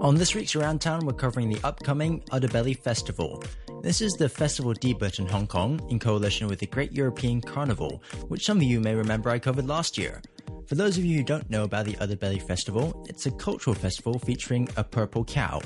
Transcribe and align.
On 0.00 0.14
this 0.14 0.32
week's 0.32 0.54
Around 0.54 0.80
Town, 0.80 1.04
we're 1.04 1.12
covering 1.12 1.48
the 1.48 1.58
upcoming 1.64 2.20
Udderbelly 2.30 2.78
Festival. 2.78 3.42
This 3.82 4.00
is 4.00 4.12
the 4.12 4.28
festival 4.28 4.72
debut 4.72 5.10
in 5.18 5.26
Hong 5.26 5.48
Kong 5.48 5.84
in 5.90 5.98
coalition 5.98 6.46
with 6.46 6.60
the 6.60 6.66
Great 6.66 6.92
European 6.92 7.40
Carnival, 7.40 8.00
which 8.28 8.44
some 8.44 8.58
of 8.58 8.62
you 8.62 8.78
may 8.78 8.94
remember 8.94 9.28
I 9.28 9.40
covered 9.40 9.66
last 9.66 9.98
year. 9.98 10.22
For 10.68 10.76
those 10.76 10.98
of 10.98 11.04
you 11.04 11.16
who 11.16 11.24
don't 11.24 11.50
know 11.50 11.64
about 11.64 11.86
the 11.86 11.94
Udderbelly 11.94 12.40
Festival, 12.40 13.04
it's 13.08 13.26
a 13.26 13.32
cultural 13.32 13.74
festival 13.74 14.20
featuring 14.20 14.68
a 14.76 14.84
purple 14.84 15.24
cow. 15.24 15.60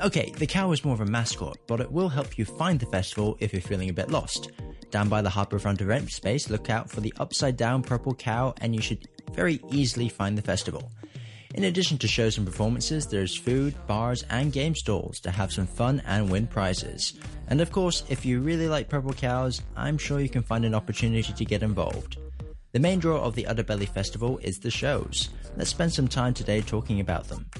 Okay, 0.00 0.32
the 0.32 0.46
cow 0.46 0.72
is 0.72 0.84
more 0.84 0.94
of 0.94 1.00
a 1.00 1.06
mascot, 1.06 1.56
but 1.68 1.80
it 1.80 1.92
will 1.92 2.08
help 2.08 2.36
you 2.36 2.44
find 2.44 2.80
the 2.80 2.86
festival 2.86 3.36
if 3.38 3.52
you're 3.52 3.62
feeling 3.62 3.90
a 3.90 3.94
bit 3.94 4.10
lost. 4.10 4.50
Down 4.90 5.08
by 5.08 5.22
the 5.22 5.30
Harbourfront 5.30 5.80
event 5.80 6.10
space, 6.10 6.50
look 6.50 6.68
out 6.68 6.90
for 6.90 7.00
the 7.00 7.14
upside 7.18 7.56
down 7.56 7.84
purple 7.84 8.14
cow 8.14 8.54
and 8.60 8.74
you 8.74 8.82
should 8.82 9.06
very 9.34 9.60
easily 9.70 10.08
find 10.08 10.36
the 10.36 10.42
festival. 10.42 10.90
In 11.58 11.64
addition 11.64 11.98
to 11.98 12.06
shows 12.06 12.38
and 12.38 12.46
performances, 12.46 13.08
there's 13.08 13.34
food, 13.36 13.74
bars, 13.88 14.24
and 14.30 14.52
game 14.52 14.76
stalls 14.76 15.18
to 15.18 15.32
have 15.32 15.52
some 15.52 15.66
fun 15.66 16.00
and 16.06 16.30
win 16.30 16.46
prizes. 16.46 17.18
And 17.48 17.60
of 17.60 17.72
course, 17.72 18.04
if 18.08 18.24
you 18.24 18.38
really 18.38 18.68
like 18.68 18.88
purple 18.88 19.12
cows, 19.12 19.60
I'm 19.74 19.98
sure 19.98 20.20
you 20.20 20.28
can 20.28 20.44
find 20.44 20.64
an 20.64 20.72
opportunity 20.72 21.32
to 21.32 21.44
get 21.44 21.64
involved. 21.64 22.16
The 22.70 22.78
main 22.78 23.00
draw 23.00 23.20
of 23.20 23.34
the 23.34 23.42
Udderbelly 23.42 23.88
Festival 23.88 24.38
is 24.38 24.60
the 24.60 24.70
shows. 24.70 25.30
Let's 25.56 25.70
spend 25.70 25.92
some 25.92 26.06
time 26.06 26.32
today 26.32 26.60
talking 26.60 27.00
about 27.00 27.26
them. 27.26 27.50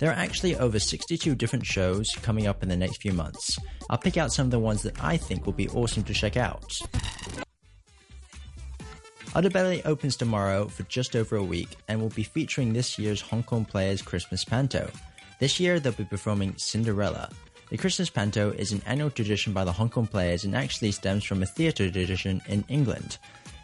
There 0.00 0.10
are 0.10 0.18
actually 0.18 0.56
over 0.56 0.80
62 0.80 1.36
different 1.36 1.64
shows 1.64 2.10
coming 2.22 2.48
up 2.48 2.64
in 2.64 2.68
the 2.68 2.76
next 2.76 3.00
few 3.00 3.12
months. 3.12 3.56
I'll 3.88 3.98
pick 3.98 4.16
out 4.16 4.32
some 4.32 4.48
of 4.48 4.50
the 4.50 4.58
ones 4.58 4.82
that 4.82 5.00
I 5.00 5.16
think 5.16 5.46
will 5.46 5.52
be 5.52 5.68
awesome 5.68 6.02
to 6.02 6.12
check 6.12 6.36
out. 6.36 6.76
Udderbelly 9.38 9.82
opens 9.84 10.16
tomorrow 10.16 10.66
for 10.66 10.82
just 10.88 11.14
over 11.14 11.36
a 11.36 11.44
week 11.44 11.68
and 11.86 12.00
will 12.00 12.08
be 12.08 12.24
featuring 12.24 12.72
this 12.72 12.98
year's 12.98 13.20
Hong 13.20 13.44
Kong 13.44 13.64
Players 13.64 14.02
Christmas 14.02 14.44
Panto. 14.44 14.90
This 15.38 15.60
year 15.60 15.78
they'll 15.78 15.92
be 15.92 16.02
performing 16.02 16.56
Cinderella. 16.56 17.30
The 17.70 17.76
Christmas 17.76 18.10
Panto 18.10 18.50
is 18.50 18.72
an 18.72 18.82
annual 18.84 19.10
tradition 19.10 19.52
by 19.52 19.62
the 19.62 19.70
Hong 19.70 19.90
Kong 19.90 20.08
Players 20.08 20.42
and 20.44 20.56
actually 20.56 20.90
stems 20.90 21.22
from 21.22 21.40
a 21.40 21.46
theatre 21.46 21.88
tradition 21.88 22.42
in 22.48 22.64
England. 22.66 23.18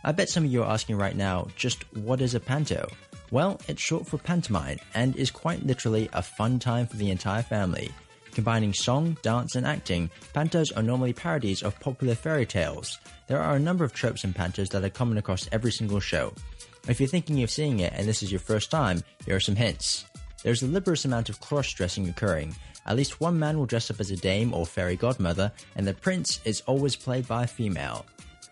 I 0.04 0.12
bet 0.12 0.28
some 0.28 0.44
of 0.44 0.52
you 0.52 0.62
are 0.62 0.70
asking 0.70 0.94
right 0.94 1.16
now, 1.16 1.48
just 1.56 1.82
what 1.96 2.20
is 2.20 2.36
a 2.36 2.40
panto? 2.40 2.88
Well, 3.32 3.60
it's 3.66 3.82
short 3.82 4.06
for 4.06 4.16
pantomime 4.16 4.78
and 4.94 5.16
is 5.16 5.32
quite 5.32 5.66
literally 5.66 6.08
a 6.12 6.22
fun 6.22 6.60
time 6.60 6.86
for 6.86 6.98
the 6.98 7.10
entire 7.10 7.42
family. 7.42 7.90
Combining 8.34 8.74
song, 8.74 9.16
dance, 9.22 9.54
and 9.54 9.64
acting, 9.64 10.10
pantos 10.34 10.76
are 10.76 10.82
normally 10.82 11.12
parodies 11.12 11.62
of 11.62 11.78
popular 11.78 12.16
fairy 12.16 12.44
tales. 12.44 12.98
There 13.28 13.40
are 13.40 13.54
a 13.54 13.60
number 13.60 13.84
of 13.84 13.94
tropes 13.94 14.24
in 14.24 14.34
pantos 14.34 14.70
that 14.70 14.82
are 14.82 14.90
common 14.90 15.18
across 15.18 15.48
every 15.52 15.70
single 15.70 16.00
show. 16.00 16.34
If 16.88 16.98
you're 16.98 17.08
thinking 17.08 17.44
of 17.44 17.50
seeing 17.50 17.78
it 17.78 17.92
and 17.94 18.08
this 18.08 18.24
is 18.24 18.32
your 18.32 18.40
first 18.40 18.72
time, 18.72 19.04
here 19.24 19.36
are 19.36 19.40
some 19.40 19.54
hints. 19.54 20.04
There's 20.42 20.64
a 20.64 20.66
liberous 20.66 21.04
amount 21.04 21.28
of 21.28 21.40
cross 21.40 21.72
dressing 21.72 22.08
occurring. 22.08 22.56
At 22.86 22.96
least 22.96 23.20
one 23.20 23.38
man 23.38 23.56
will 23.56 23.66
dress 23.66 23.88
up 23.88 24.00
as 24.00 24.10
a 24.10 24.16
dame 24.16 24.52
or 24.52 24.66
fairy 24.66 24.96
godmother, 24.96 25.52
and 25.76 25.86
the 25.86 25.94
prince 25.94 26.40
is 26.44 26.60
always 26.62 26.96
played 26.96 27.28
by 27.28 27.44
a 27.44 27.46
female. 27.46 28.04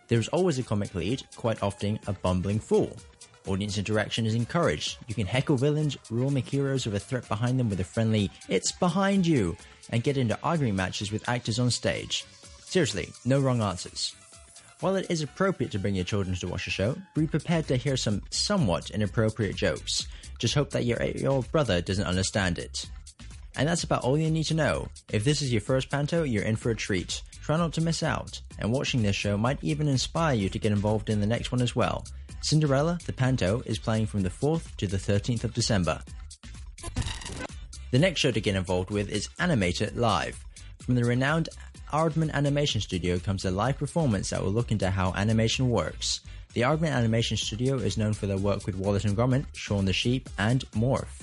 There's 0.06 0.28
always 0.28 0.60
a 0.60 0.62
comic 0.62 0.94
lead, 0.94 1.24
quite 1.34 1.60
often 1.60 1.98
a 2.06 2.12
bumbling 2.12 2.60
fool. 2.60 2.96
Audience 3.46 3.76
interaction 3.76 4.24
is 4.24 4.34
encouraged. 4.34 4.98
You 5.08 5.14
can 5.14 5.26
heckle 5.26 5.56
villains, 5.56 5.96
rule 6.10 6.30
make 6.30 6.48
heroes 6.48 6.86
with 6.86 6.94
a 6.94 7.00
threat 7.00 7.28
behind 7.28 7.58
them 7.58 7.68
with 7.68 7.80
a 7.80 7.84
friendly, 7.84 8.30
it's 8.48 8.70
behind 8.72 9.26
you, 9.26 9.56
and 9.90 10.04
get 10.04 10.16
into 10.16 10.38
arguing 10.44 10.76
matches 10.76 11.10
with 11.10 11.28
actors 11.28 11.58
on 11.58 11.70
stage. 11.70 12.24
Seriously, 12.60 13.10
no 13.24 13.40
wrong 13.40 13.60
answers. 13.60 14.14
While 14.78 14.96
it 14.96 15.06
is 15.10 15.22
appropriate 15.22 15.72
to 15.72 15.78
bring 15.78 15.94
your 15.94 16.04
children 16.04 16.36
to 16.36 16.48
watch 16.48 16.66
a 16.66 16.70
show, 16.70 16.96
be 17.14 17.26
prepared 17.26 17.66
to 17.68 17.76
hear 17.76 17.96
some 17.96 18.22
somewhat 18.30 18.90
inappropriate 18.90 19.56
jokes. 19.56 20.06
Just 20.38 20.54
hope 20.54 20.70
that 20.70 20.84
your 20.84 21.00
8 21.00 21.16
year 21.16 21.30
old 21.30 21.50
brother 21.52 21.80
doesn't 21.80 22.06
understand 22.06 22.58
it. 22.58 22.86
And 23.56 23.68
that's 23.68 23.84
about 23.84 24.02
all 24.02 24.18
you 24.18 24.30
need 24.30 24.44
to 24.44 24.54
know. 24.54 24.88
If 25.10 25.24
this 25.24 25.42
is 25.42 25.52
your 25.52 25.60
first 25.60 25.90
panto, 25.90 26.22
you're 26.22 26.44
in 26.44 26.56
for 26.56 26.70
a 26.70 26.76
treat. 26.76 27.22
Try 27.42 27.56
not 27.56 27.72
to 27.74 27.80
miss 27.80 28.02
out, 28.02 28.40
and 28.58 28.72
watching 28.72 29.02
this 29.02 29.16
show 29.16 29.36
might 29.36 29.62
even 29.62 29.88
inspire 29.88 30.34
you 30.34 30.48
to 30.48 30.58
get 30.58 30.72
involved 30.72 31.10
in 31.10 31.20
the 31.20 31.26
next 31.26 31.52
one 31.52 31.60
as 31.60 31.74
well. 31.74 32.04
Cinderella, 32.40 32.98
the 33.06 33.12
Panto, 33.12 33.62
is 33.66 33.78
playing 33.78 34.06
from 34.06 34.22
the 34.22 34.30
4th 34.30 34.74
to 34.76 34.86
the 34.86 34.96
13th 34.96 35.44
of 35.44 35.54
December. 35.54 36.00
The 37.90 37.98
next 37.98 38.20
show 38.20 38.30
to 38.30 38.40
get 38.40 38.56
involved 38.56 38.90
with 38.90 39.10
is 39.10 39.28
Animate 39.38 39.94
Live. 39.94 40.42
From 40.80 40.94
the 40.94 41.04
renowned 41.04 41.48
Aardman 41.92 42.32
Animation 42.32 42.80
Studio 42.80 43.18
comes 43.18 43.44
a 43.44 43.50
live 43.50 43.76
performance 43.76 44.30
that 44.30 44.42
will 44.42 44.50
look 44.50 44.72
into 44.72 44.90
how 44.90 45.12
animation 45.14 45.68
works. 45.68 46.20
The 46.54 46.62
Aardman 46.62 46.92
Animation 46.92 47.36
Studio 47.36 47.76
is 47.76 47.98
known 47.98 48.14
for 48.14 48.26
their 48.26 48.38
work 48.38 48.66
with 48.66 48.76
Wallace 48.76 49.04
and 49.04 49.16
Gromit, 49.16 49.44
Shaun 49.52 49.84
the 49.84 49.92
Sheep, 49.92 50.28
and 50.38 50.64
Morph. 50.72 51.22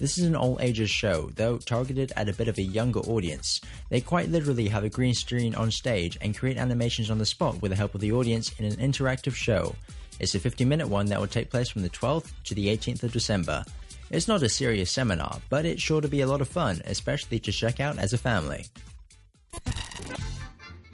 This 0.00 0.16
is 0.16 0.24
an 0.24 0.34
all 0.34 0.56
ages 0.62 0.88
show, 0.88 1.28
though 1.34 1.58
targeted 1.58 2.10
at 2.16 2.30
a 2.30 2.32
bit 2.32 2.48
of 2.48 2.56
a 2.56 2.62
younger 2.62 3.00
audience. 3.00 3.60
They 3.90 4.00
quite 4.00 4.30
literally 4.30 4.66
have 4.68 4.82
a 4.82 4.88
green 4.88 5.12
screen 5.12 5.54
on 5.54 5.70
stage 5.70 6.16
and 6.22 6.34
create 6.34 6.56
animations 6.56 7.10
on 7.10 7.18
the 7.18 7.26
spot 7.26 7.60
with 7.60 7.70
the 7.70 7.76
help 7.76 7.94
of 7.94 8.00
the 8.00 8.12
audience 8.12 8.50
in 8.58 8.64
an 8.64 8.76
interactive 8.76 9.34
show. 9.34 9.76
It's 10.18 10.34
a 10.34 10.40
50 10.40 10.64
minute 10.64 10.88
one 10.88 11.04
that 11.06 11.20
will 11.20 11.26
take 11.26 11.50
place 11.50 11.68
from 11.68 11.82
the 11.82 11.90
12th 11.90 12.32
to 12.44 12.54
the 12.54 12.68
18th 12.68 13.02
of 13.02 13.12
December. 13.12 13.62
It's 14.10 14.26
not 14.26 14.42
a 14.42 14.48
serious 14.48 14.90
seminar, 14.90 15.38
but 15.50 15.66
it's 15.66 15.82
sure 15.82 16.00
to 16.00 16.08
be 16.08 16.22
a 16.22 16.26
lot 16.26 16.40
of 16.40 16.48
fun, 16.48 16.80
especially 16.86 17.38
to 17.40 17.52
check 17.52 17.78
out 17.78 17.98
as 17.98 18.14
a 18.14 18.18
family. 18.18 18.64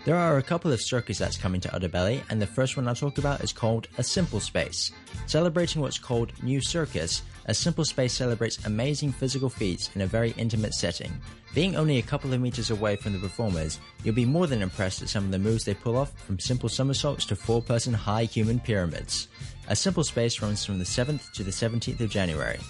There 0.06 0.14
are 0.14 0.38
a 0.38 0.42
couple 0.42 0.70
of 0.70 0.80
circus 0.80 1.18
that's 1.18 1.36
coming 1.36 1.60
to 1.62 1.68
Udderbelly, 1.70 2.22
and 2.30 2.40
the 2.40 2.46
first 2.46 2.76
one 2.76 2.86
I'll 2.86 2.94
talk 2.94 3.18
about 3.18 3.40
is 3.40 3.52
called 3.52 3.88
A 3.98 4.04
Simple 4.04 4.38
Space. 4.38 4.92
Celebrating 5.26 5.82
what's 5.82 5.98
called 5.98 6.32
New 6.44 6.60
Circus, 6.60 7.22
A 7.46 7.52
Simple 7.52 7.84
Space 7.84 8.12
celebrates 8.12 8.64
amazing 8.66 9.10
physical 9.10 9.48
feats 9.50 9.90
in 9.96 10.02
a 10.02 10.06
very 10.06 10.30
intimate 10.36 10.74
setting. 10.74 11.10
Being 11.56 11.74
only 11.74 11.98
a 11.98 12.02
couple 12.02 12.32
of 12.32 12.40
meters 12.40 12.70
away 12.70 12.94
from 12.94 13.14
the 13.14 13.18
performers, 13.18 13.80
you'll 14.04 14.14
be 14.14 14.24
more 14.24 14.46
than 14.46 14.62
impressed 14.62 15.02
at 15.02 15.08
some 15.08 15.24
of 15.24 15.32
the 15.32 15.40
moves 15.40 15.64
they 15.64 15.74
pull 15.74 15.96
off, 15.96 16.16
from 16.22 16.38
simple 16.38 16.68
somersaults 16.68 17.26
to 17.26 17.34
four 17.34 17.60
person 17.60 17.92
high 17.92 18.26
human 18.26 18.60
pyramids. 18.60 19.26
A 19.66 19.74
Simple 19.74 20.04
Space 20.04 20.40
runs 20.40 20.64
from 20.64 20.78
the 20.78 20.84
7th 20.84 21.32
to 21.32 21.42
the 21.42 21.50
17th 21.50 21.98
of 21.98 22.10
January. 22.10 22.60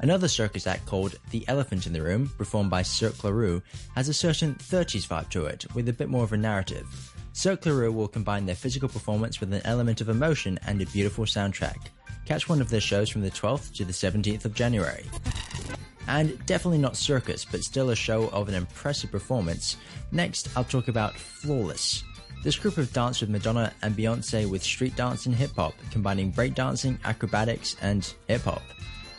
Another 0.00 0.28
circus 0.28 0.66
act 0.66 0.86
called 0.86 1.16
The 1.30 1.44
Elephant 1.48 1.86
in 1.86 1.92
the 1.92 2.02
Room, 2.02 2.30
performed 2.36 2.70
by 2.70 2.82
Cirque 2.82 3.22
Le 3.24 3.32
Roux, 3.32 3.62
has 3.94 4.08
a 4.08 4.14
certain 4.14 4.54
30s 4.54 5.06
vibe 5.06 5.28
to 5.30 5.46
it, 5.46 5.64
with 5.74 5.88
a 5.88 5.92
bit 5.92 6.08
more 6.08 6.24
of 6.24 6.32
a 6.32 6.36
narrative. 6.36 7.14
Cirque 7.32 7.66
Le 7.66 7.72
Roux 7.72 7.92
will 7.92 8.08
combine 8.08 8.44
their 8.46 8.54
physical 8.54 8.88
performance 8.88 9.40
with 9.40 9.52
an 9.52 9.62
element 9.64 10.00
of 10.00 10.08
emotion 10.08 10.58
and 10.66 10.82
a 10.82 10.86
beautiful 10.86 11.24
soundtrack. 11.24 11.78
Catch 12.26 12.48
one 12.48 12.60
of 12.60 12.68
their 12.68 12.80
shows 12.80 13.08
from 13.08 13.22
the 13.22 13.30
12th 13.30 13.74
to 13.76 13.84
the 13.84 13.92
17th 13.92 14.44
of 14.44 14.54
January. 14.54 15.04
And 16.08 16.44
definitely 16.46 16.78
not 16.78 16.96
circus, 16.96 17.44
but 17.44 17.62
still 17.62 17.90
a 17.90 17.96
show 17.96 18.28
of 18.30 18.48
an 18.48 18.54
impressive 18.54 19.10
performance. 19.10 19.76
Next, 20.10 20.48
I'll 20.56 20.64
talk 20.64 20.88
about 20.88 21.14
Flawless. 21.14 22.04
This 22.42 22.56
group 22.56 22.76
of 22.76 22.92
dance 22.92 23.20
with 23.20 23.30
Madonna 23.30 23.72
and 23.82 23.96
Beyonce 23.96 24.50
with 24.50 24.64
street 24.64 24.96
dance 24.96 25.26
and 25.26 25.34
hip 25.34 25.52
hop, 25.54 25.74
combining 25.92 26.32
breakdancing, 26.32 26.98
acrobatics, 27.04 27.76
and 27.80 28.12
hip 28.26 28.42
hop. 28.42 28.62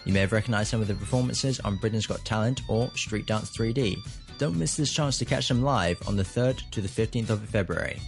You 0.06 0.12
may 0.12 0.20
have 0.20 0.34
recognized 0.34 0.70
some 0.70 0.82
of 0.82 0.88
the 0.88 0.96
performances 0.96 1.60
on 1.62 1.78
Britain's 1.78 2.06
Got 2.06 2.26
Talent 2.26 2.62
or 2.68 2.90
Street 2.96 3.26
Dance 3.26 3.56
3D. 3.56 3.98
Don't 4.38 4.58
miss 4.58 4.76
this 4.76 4.92
chance 4.92 5.18
to 5.20 5.26
catch 5.26 5.48
them 5.48 5.62
live 5.62 6.02
on 6.08 6.18
the 6.18 6.24
3rd 6.24 6.70
to 6.72 6.82
the 6.82 6.90
15th 6.90 7.30
of 7.30 7.42
February. 7.48 8.00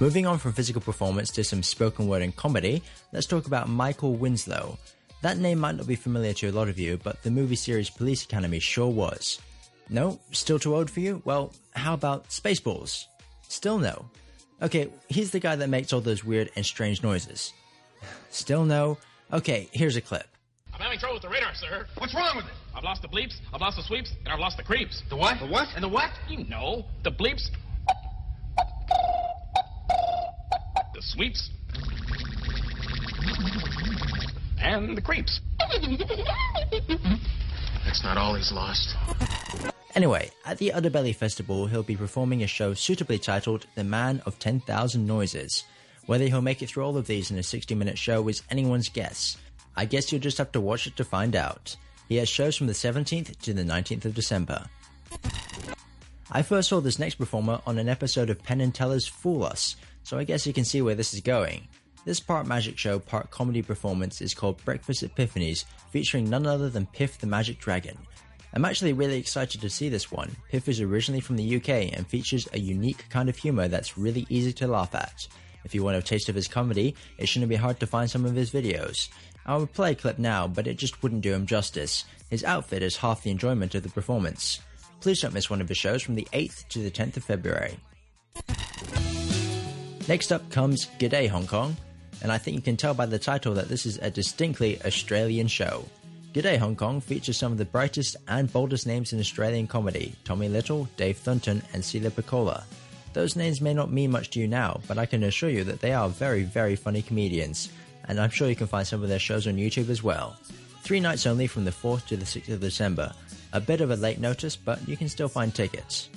Moving 0.00 0.26
on 0.26 0.38
from 0.38 0.52
physical 0.52 0.82
performance 0.82 1.30
to 1.30 1.42
some 1.42 1.62
spoken 1.62 2.06
word 2.06 2.20
and 2.20 2.36
comedy, 2.36 2.82
let's 3.12 3.26
talk 3.26 3.46
about 3.46 3.68
Michael 3.68 4.14
Winslow. 4.14 4.76
That 5.24 5.38
name 5.38 5.58
might 5.58 5.76
not 5.76 5.86
be 5.86 5.94
familiar 5.96 6.34
to 6.34 6.50
a 6.50 6.52
lot 6.52 6.68
of 6.68 6.78
you, 6.78 7.00
but 7.02 7.22
the 7.22 7.30
movie 7.30 7.56
series 7.56 7.88
Police 7.88 8.26
Academy 8.26 8.58
sure 8.58 8.90
was. 8.90 9.40
No? 9.88 10.20
Still 10.32 10.58
too 10.58 10.76
old 10.76 10.90
for 10.90 11.00
you? 11.00 11.22
Well, 11.24 11.50
how 11.74 11.94
about 11.94 12.28
Spaceballs? 12.28 13.06
Still 13.48 13.78
no. 13.78 14.04
Okay, 14.60 14.90
he's 15.08 15.30
the 15.30 15.40
guy 15.40 15.56
that 15.56 15.70
makes 15.70 15.94
all 15.94 16.02
those 16.02 16.22
weird 16.24 16.50
and 16.56 16.66
strange 16.66 17.02
noises. 17.02 17.54
Still 18.28 18.66
no? 18.66 18.98
Okay, 19.32 19.66
here's 19.72 19.96
a 19.96 20.02
clip. 20.02 20.26
I'm 20.74 20.80
having 20.80 20.98
trouble 20.98 21.14
with 21.14 21.22
the 21.22 21.30
radar, 21.30 21.54
sir. 21.54 21.86
What's 21.96 22.14
wrong 22.14 22.36
with 22.36 22.44
it? 22.44 22.52
I've 22.74 22.84
lost 22.84 23.00
the 23.00 23.08
bleeps, 23.08 23.32
I've 23.50 23.62
lost 23.62 23.78
the 23.78 23.82
sweeps, 23.84 24.12
and 24.26 24.28
I've 24.28 24.40
lost 24.40 24.58
the 24.58 24.62
creeps. 24.62 25.02
The 25.08 25.16
what? 25.16 25.40
The 25.40 25.46
what? 25.46 25.68
And 25.74 25.82
the 25.82 25.88
what? 25.88 26.10
You 26.28 26.44
know, 26.48 26.84
the 27.02 27.10
bleeps, 27.10 27.48
the 30.92 31.00
sweeps, 31.00 31.48
and 34.64 34.96
the 34.96 35.02
creeps. 35.02 35.40
That's 37.84 38.02
not 38.02 38.16
all 38.16 38.34
he's 38.34 38.50
lost. 38.50 38.96
Anyway, 39.94 40.30
at 40.44 40.58
the 40.58 40.72
Udderbelly 40.74 41.14
Festival, 41.14 41.66
he'll 41.66 41.84
be 41.84 41.96
performing 41.96 42.42
a 42.42 42.48
show 42.48 42.74
suitably 42.74 43.18
titled 43.18 43.66
The 43.76 43.84
Man 43.84 44.20
of 44.26 44.38
10,000 44.40 45.06
Noises. 45.06 45.64
Whether 46.06 46.26
he'll 46.26 46.42
make 46.42 46.62
it 46.62 46.68
through 46.68 46.84
all 46.84 46.96
of 46.96 47.06
these 47.06 47.30
in 47.30 47.38
a 47.38 47.42
60 47.42 47.74
minute 47.74 47.96
show 47.96 48.26
is 48.28 48.42
anyone's 48.50 48.88
guess. 48.88 49.36
I 49.76 49.84
guess 49.84 50.10
you'll 50.10 50.20
just 50.20 50.38
have 50.38 50.52
to 50.52 50.60
watch 50.60 50.86
it 50.86 50.96
to 50.96 51.04
find 51.04 51.36
out. 51.36 51.76
He 52.08 52.16
has 52.16 52.28
shows 52.28 52.56
from 52.56 52.66
the 52.66 52.72
17th 52.72 53.38
to 53.40 53.54
the 53.54 53.62
19th 53.62 54.04
of 54.04 54.14
December. 54.14 54.64
I 56.30 56.42
first 56.42 56.68
saw 56.68 56.80
this 56.80 56.98
next 56.98 57.14
performer 57.14 57.60
on 57.66 57.78
an 57.78 57.88
episode 57.88 58.30
of 58.30 58.42
Penn 58.42 58.60
and 58.60 58.74
Teller's 58.74 59.06
Fool 59.06 59.44
Us, 59.44 59.76
so 60.02 60.18
I 60.18 60.24
guess 60.24 60.46
you 60.46 60.52
can 60.52 60.64
see 60.64 60.82
where 60.82 60.94
this 60.94 61.14
is 61.14 61.20
going. 61.20 61.68
This 62.04 62.20
part 62.20 62.46
magic 62.46 62.76
show, 62.76 62.98
part 62.98 63.30
comedy 63.30 63.62
performance 63.62 64.20
is 64.20 64.34
called 64.34 64.62
Breakfast 64.66 65.02
Epiphanies, 65.02 65.64
featuring 65.90 66.28
none 66.28 66.46
other 66.46 66.68
than 66.68 66.84
Piff 66.84 67.16
the 67.16 67.26
Magic 67.26 67.58
Dragon. 67.58 67.96
I'm 68.52 68.66
actually 68.66 68.92
really 68.92 69.16
excited 69.16 69.62
to 69.62 69.70
see 69.70 69.88
this 69.88 70.12
one. 70.12 70.36
Piff 70.50 70.68
is 70.68 70.82
originally 70.82 71.20
from 71.20 71.36
the 71.36 71.56
UK 71.56 71.96
and 71.96 72.06
features 72.06 72.46
a 72.52 72.58
unique 72.58 73.06
kind 73.08 73.30
of 73.30 73.36
humor 73.36 73.68
that's 73.68 73.96
really 73.96 74.26
easy 74.28 74.52
to 74.52 74.66
laugh 74.66 74.94
at. 74.94 75.26
If 75.64 75.74
you 75.74 75.82
want 75.82 75.96
a 75.96 76.02
taste 76.02 76.28
of 76.28 76.34
his 76.34 76.46
comedy, 76.46 76.94
it 77.16 77.26
shouldn't 77.26 77.48
be 77.48 77.56
hard 77.56 77.80
to 77.80 77.86
find 77.86 78.10
some 78.10 78.26
of 78.26 78.34
his 78.34 78.50
videos. 78.50 79.08
I 79.46 79.56
would 79.56 79.72
play 79.72 79.92
a 79.92 79.94
clip 79.94 80.18
now, 80.18 80.46
but 80.46 80.66
it 80.66 80.76
just 80.76 81.02
wouldn't 81.02 81.22
do 81.22 81.32
him 81.32 81.46
justice. 81.46 82.04
His 82.28 82.44
outfit 82.44 82.82
is 82.82 82.98
half 82.98 83.22
the 83.22 83.30
enjoyment 83.30 83.74
of 83.74 83.82
the 83.82 83.88
performance. 83.88 84.60
Please 85.00 85.22
don't 85.22 85.32
miss 85.32 85.48
one 85.48 85.62
of 85.62 85.68
his 85.68 85.78
shows 85.78 86.02
from 86.02 86.16
the 86.16 86.28
8th 86.34 86.68
to 86.68 86.80
the 86.80 86.90
10th 86.90 87.16
of 87.16 87.24
February. 87.24 87.78
Next 90.06 90.32
up 90.32 90.50
comes 90.50 90.86
G'day 90.98 91.28
Hong 91.28 91.46
Kong, 91.46 91.76
and 92.24 92.32
I 92.32 92.38
think 92.38 92.54
you 92.54 92.62
can 92.62 92.78
tell 92.78 92.94
by 92.94 93.04
the 93.04 93.18
title 93.18 93.52
that 93.54 93.68
this 93.68 93.84
is 93.84 93.98
a 93.98 94.10
distinctly 94.10 94.80
Australian 94.82 95.46
show. 95.46 95.84
G'day 96.32 96.56
Hong 96.56 96.74
Kong 96.74 97.02
features 97.02 97.36
some 97.36 97.52
of 97.52 97.58
the 97.58 97.66
brightest 97.66 98.16
and 98.26 98.50
boldest 98.50 98.86
names 98.86 99.12
in 99.12 99.20
Australian 99.20 99.66
comedy 99.66 100.16
Tommy 100.24 100.48
Little, 100.48 100.88
Dave 100.96 101.18
Thornton, 101.18 101.62
and 101.74 101.84
Celia 101.84 102.10
Pacquola. 102.10 102.64
Those 103.12 103.36
names 103.36 103.60
may 103.60 103.74
not 103.74 103.92
mean 103.92 104.10
much 104.10 104.30
to 104.30 104.40
you 104.40 104.48
now, 104.48 104.80
but 104.88 104.96
I 104.96 105.04
can 105.04 105.22
assure 105.22 105.50
you 105.50 105.64
that 105.64 105.82
they 105.82 105.92
are 105.92 106.08
very, 106.08 106.44
very 106.44 106.76
funny 106.76 107.02
comedians, 107.02 107.68
and 108.08 108.18
I'm 108.18 108.30
sure 108.30 108.48
you 108.48 108.56
can 108.56 108.68
find 108.68 108.86
some 108.86 109.02
of 109.02 109.10
their 109.10 109.18
shows 109.18 109.46
on 109.46 109.56
YouTube 109.56 109.90
as 109.90 110.02
well. 110.02 110.34
Three 110.80 111.00
nights 111.00 111.26
only 111.26 111.46
from 111.46 111.66
the 111.66 111.72
4th 111.72 112.06
to 112.06 112.16
the 112.16 112.24
6th 112.24 112.54
of 112.54 112.60
December. 112.60 113.12
A 113.52 113.60
bit 113.60 113.82
of 113.82 113.90
a 113.90 113.96
late 113.96 114.18
notice, 114.18 114.56
but 114.56 114.88
you 114.88 114.96
can 114.96 115.10
still 115.10 115.28
find 115.28 115.54
tickets. 115.54 116.08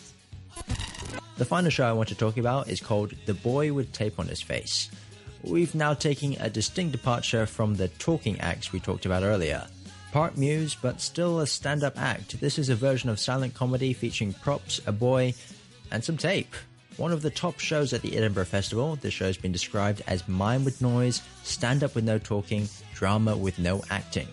The 1.36 1.46
final 1.46 1.70
show 1.70 1.86
I 1.86 1.92
want 1.92 2.08
to 2.10 2.16
talk 2.16 2.38
about 2.38 2.70
is 2.70 2.80
called 2.80 3.14
The 3.26 3.34
Boy 3.34 3.74
with 3.74 3.92
Tape 3.92 4.20
on 4.20 4.30
His 4.30 4.42
Face. 4.42 4.90
We've 5.44 5.76
now 5.76 5.94
taken 5.94 6.36
a 6.40 6.50
distinct 6.50 6.92
departure 6.92 7.46
from 7.46 7.76
the 7.76 7.88
talking 7.88 8.40
acts 8.42 8.72
we 8.72 8.80
talked 8.80 9.06
about 9.06 9.24
earlier. 9.24 9.68
Part 10.12 10.38
muse, 10.38 10.76
but 10.76 11.02
still 11.02 11.40
a 11.40 11.48
stand 11.48 11.84
up 11.84 11.98
act, 11.98 12.40
this 12.40 12.58
is 12.58 12.70
a 12.70 12.76
version 12.76 13.10
of 13.10 13.20
silent 13.20 13.54
comedy 13.54 13.94
featuring 13.94 14.34
props, 14.34 14.82
a 14.86 14.92
boy, 14.92 15.34
and 15.92 16.04
some 16.04 16.18
tape. 16.18 16.56
One 16.98 17.12
of 17.12 17.22
the 17.22 17.30
top 17.30 17.60
shows 17.60 17.94
at 17.94 18.02
the 18.02 18.18
Edinburgh 18.18 18.46
Festival, 18.46 18.96
the 18.96 19.12
show 19.12 19.26
has 19.26 19.38
been 19.38 19.52
described 19.52 20.02
as 20.08 20.28
mime 20.28 20.66
with 20.66 20.82
noise, 20.82 21.22
stand 21.44 21.84
up 21.84 21.94
with 21.94 22.04
no 22.04 22.18
talking, 22.18 22.68
drama 22.96 23.38
with 23.38 23.60
no 23.60 23.84
acting. 23.92 24.28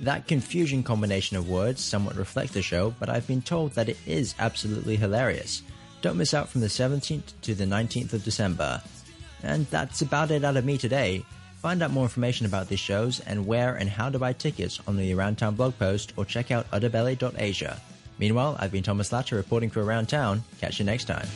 That 0.00 0.28
confusion 0.28 0.82
combination 0.82 1.38
of 1.38 1.48
words 1.48 1.82
somewhat 1.82 2.16
reflects 2.16 2.52
the 2.52 2.60
show, 2.60 2.94
but 3.00 3.08
I've 3.08 3.26
been 3.26 3.40
told 3.40 3.72
that 3.72 3.88
it 3.88 3.96
is 4.06 4.34
absolutely 4.38 4.96
hilarious. 4.96 5.62
Don't 6.02 6.18
miss 6.18 6.34
out 6.34 6.50
from 6.50 6.60
the 6.60 6.66
17th 6.66 7.32
to 7.42 7.54
the 7.54 7.64
19th 7.64 8.12
of 8.12 8.24
December. 8.24 8.82
And 9.46 9.66
that's 9.66 10.02
about 10.02 10.30
it 10.30 10.44
out 10.44 10.56
of 10.56 10.64
me 10.64 10.76
today. 10.76 11.24
Find 11.62 11.82
out 11.82 11.92
more 11.92 12.04
information 12.04 12.46
about 12.46 12.68
these 12.68 12.80
shows 12.80 13.20
and 13.20 13.46
where 13.46 13.76
and 13.76 13.88
how 13.88 14.10
to 14.10 14.18
buy 14.18 14.32
tickets 14.32 14.80
on 14.86 14.96
the 14.96 15.14
Around 15.14 15.38
Town 15.38 15.54
blog 15.54 15.78
post 15.78 16.12
or 16.16 16.24
check 16.24 16.50
out 16.50 16.70
udderbelly.asia. 16.72 17.80
Meanwhile, 18.18 18.56
I've 18.58 18.72
been 18.72 18.82
Thomas 18.82 19.12
Latter 19.12 19.36
reporting 19.36 19.70
for 19.70 19.82
Around 19.82 20.08
Town. 20.08 20.42
Catch 20.60 20.78
you 20.78 20.84
next 20.84 21.04
time. 21.04 21.26